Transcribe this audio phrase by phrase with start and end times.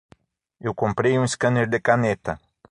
[0.59, 2.39] Eu comprei um scanner de caneta.